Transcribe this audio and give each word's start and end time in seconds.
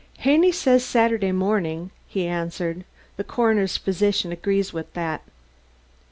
"Haney 0.21 0.51
says 0.51 0.83
Saturday 0.83 1.31
morning," 1.31 1.91
he 2.07 2.25
answered. 2.25 2.85
"The 3.17 3.23
coroner's 3.23 3.77
physician 3.77 4.31
agrees 4.31 4.73
with 4.73 4.91
that." 4.93 5.21